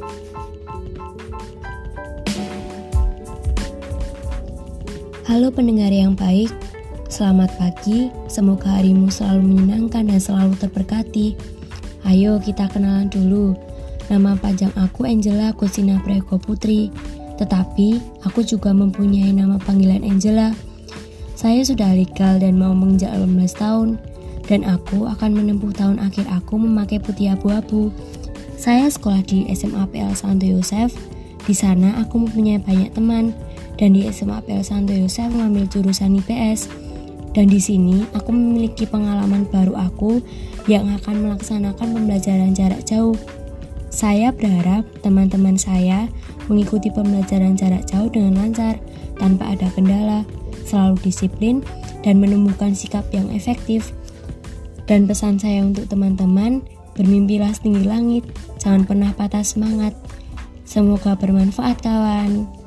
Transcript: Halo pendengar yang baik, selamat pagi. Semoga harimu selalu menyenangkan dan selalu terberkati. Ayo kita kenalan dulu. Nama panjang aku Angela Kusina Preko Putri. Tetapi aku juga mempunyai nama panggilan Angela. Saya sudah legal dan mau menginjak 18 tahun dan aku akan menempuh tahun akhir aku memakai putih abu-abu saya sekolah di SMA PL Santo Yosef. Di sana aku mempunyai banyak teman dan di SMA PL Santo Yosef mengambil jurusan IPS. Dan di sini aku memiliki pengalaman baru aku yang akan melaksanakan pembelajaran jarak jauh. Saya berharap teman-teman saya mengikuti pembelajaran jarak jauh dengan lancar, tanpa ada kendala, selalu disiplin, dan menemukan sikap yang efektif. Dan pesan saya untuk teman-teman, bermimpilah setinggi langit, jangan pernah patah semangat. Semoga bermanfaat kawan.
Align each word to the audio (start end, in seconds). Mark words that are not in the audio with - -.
Halo 0.00 0.16
pendengar 5.52 5.92
yang 5.92 6.16
baik, 6.16 6.48
selamat 7.12 7.52
pagi. 7.60 8.08
Semoga 8.24 8.80
harimu 8.80 9.12
selalu 9.12 9.44
menyenangkan 9.44 10.08
dan 10.08 10.16
selalu 10.16 10.56
terberkati. 10.56 11.36
Ayo 12.08 12.40
kita 12.40 12.72
kenalan 12.72 13.12
dulu. 13.12 13.52
Nama 14.08 14.40
panjang 14.40 14.72
aku 14.80 15.04
Angela 15.04 15.52
Kusina 15.52 16.00
Preko 16.00 16.40
Putri. 16.40 16.88
Tetapi 17.36 18.00
aku 18.24 18.40
juga 18.40 18.72
mempunyai 18.72 19.36
nama 19.36 19.60
panggilan 19.60 20.00
Angela. 20.00 20.56
Saya 21.36 21.60
sudah 21.60 21.92
legal 21.92 22.40
dan 22.40 22.56
mau 22.56 22.72
menginjak 22.72 23.12
18 23.20 23.52
tahun 23.52 24.00
dan 24.50 24.66
aku 24.66 25.06
akan 25.06 25.30
menempuh 25.30 25.70
tahun 25.70 26.02
akhir 26.02 26.26
aku 26.26 26.58
memakai 26.58 26.98
putih 26.98 27.38
abu-abu 27.38 27.94
saya 28.60 28.92
sekolah 28.92 29.24
di 29.24 29.48
SMA 29.56 29.88
PL 29.88 30.12
Santo 30.12 30.44
Yosef. 30.44 30.92
Di 31.48 31.56
sana 31.56 31.96
aku 31.96 32.20
mempunyai 32.20 32.60
banyak 32.60 32.92
teman 32.92 33.32
dan 33.80 33.96
di 33.96 34.04
SMA 34.12 34.36
PL 34.44 34.60
Santo 34.60 34.92
Yosef 34.92 35.32
mengambil 35.32 35.64
jurusan 35.64 36.20
IPS. 36.20 36.68
Dan 37.32 37.48
di 37.48 37.56
sini 37.56 38.04
aku 38.12 38.36
memiliki 38.36 38.84
pengalaman 38.84 39.48
baru 39.48 39.80
aku 39.80 40.20
yang 40.68 40.92
akan 40.92 41.24
melaksanakan 41.24 41.88
pembelajaran 41.88 42.52
jarak 42.52 42.84
jauh. 42.84 43.16
Saya 43.88 44.28
berharap 44.28 44.84
teman-teman 45.00 45.56
saya 45.56 46.12
mengikuti 46.52 46.92
pembelajaran 46.92 47.56
jarak 47.56 47.88
jauh 47.88 48.12
dengan 48.12 48.44
lancar, 48.44 48.76
tanpa 49.16 49.56
ada 49.56 49.72
kendala, 49.72 50.28
selalu 50.68 51.00
disiplin, 51.00 51.64
dan 52.04 52.20
menemukan 52.20 52.76
sikap 52.76 53.08
yang 53.08 53.32
efektif. 53.32 53.96
Dan 54.84 55.08
pesan 55.08 55.40
saya 55.40 55.64
untuk 55.64 55.88
teman-teman, 55.88 56.60
bermimpilah 56.94 57.50
setinggi 57.54 57.84
langit, 57.86 58.24
jangan 58.60 58.86
pernah 58.86 59.10
patah 59.14 59.42
semangat. 59.42 59.96
Semoga 60.66 61.18
bermanfaat 61.18 61.82
kawan. 61.82 62.59